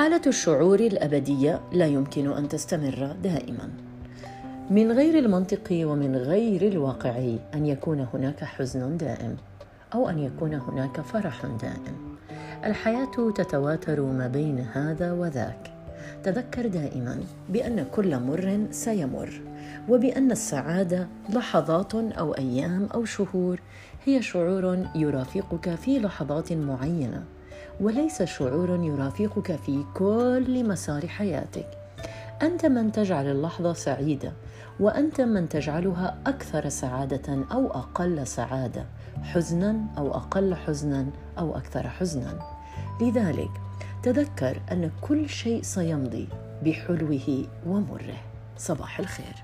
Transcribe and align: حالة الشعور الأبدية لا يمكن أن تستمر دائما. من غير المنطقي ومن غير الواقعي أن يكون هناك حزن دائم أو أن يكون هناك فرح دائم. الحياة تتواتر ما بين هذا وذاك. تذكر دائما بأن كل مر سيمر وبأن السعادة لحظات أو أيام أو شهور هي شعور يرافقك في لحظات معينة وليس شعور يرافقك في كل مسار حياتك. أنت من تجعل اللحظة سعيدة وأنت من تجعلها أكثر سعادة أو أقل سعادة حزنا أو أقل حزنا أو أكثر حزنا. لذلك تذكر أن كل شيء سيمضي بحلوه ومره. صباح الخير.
حالة 0.00 0.20
الشعور 0.26 0.80
الأبدية 0.80 1.60
لا 1.72 1.86
يمكن 1.86 2.32
أن 2.32 2.48
تستمر 2.48 3.16
دائما. 3.22 3.68
من 4.70 4.92
غير 4.92 5.18
المنطقي 5.18 5.84
ومن 5.84 6.16
غير 6.16 6.68
الواقعي 6.68 7.38
أن 7.54 7.66
يكون 7.66 8.06
هناك 8.14 8.44
حزن 8.44 8.96
دائم 8.96 9.36
أو 9.94 10.08
أن 10.08 10.18
يكون 10.18 10.54
هناك 10.54 11.00
فرح 11.00 11.46
دائم. 11.46 12.16
الحياة 12.64 13.32
تتواتر 13.34 14.00
ما 14.00 14.26
بين 14.26 14.58
هذا 14.58 15.12
وذاك. 15.12 15.72
تذكر 16.24 16.66
دائما 16.66 17.20
بأن 17.48 17.86
كل 17.92 18.18
مر 18.18 18.66
سيمر 18.70 19.40
وبأن 19.88 20.30
السعادة 20.30 21.08
لحظات 21.34 21.94
أو 21.94 22.32
أيام 22.32 22.88
أو 22.94 23.04
شهور 23.04 23.60
هي 24.04 24.22
شعور 24.22 24.86
يرافقك 24.94 25.74
في 25.74 25.98
لحظات 25.98 26.52
معينة 26.52 27.24
وليس 27.80 28.22
شعور 28.22 28.84
يرافقك 28.84 29.56
في 29.56 29.84
كل 29.94 30.68
مسار 30.68 31.08
حياتك. 31.08 31.66
أنت 32.42 32.66
من 32.66 32.92
تجعل 32.92 33.26
اللحظة 33.26 33.72
سعيدة 33.72 34.32
وأنت 34.80 35.20
من 35.20 35.48
تجعلها 35.48 36.18
أكثر 36.26 36.68
سعادة 36.68 37.44
أو 37.52 37.70
أقل 37.70 38.26
سعادة 38.26 38.84
حزنا 39.22 39.76
أو 39.98 40.14
أقل 40.14 40.54
حزنا 40.54 41.06
أو 41.38 41.56
أكثر 41.56 41.88
حزنا. 41.88 42.38
لذلك 43.00 43.50
تذكر 44.02 44.60
أن 44.72 44.90
كل 45.00 45.28
شيء 45.28 45.62
سيمضي 45.62 46.28
بحلوه 46.64 47.44
ومره. 47.66 48.16
صباح 48.56 48.98
الخير. 49.00 49.34